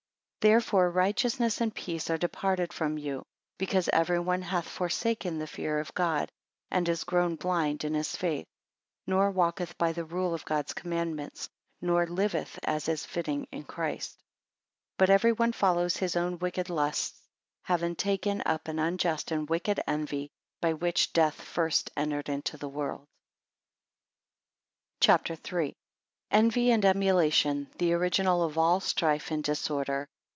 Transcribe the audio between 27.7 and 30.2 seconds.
the original of all strife and disorder.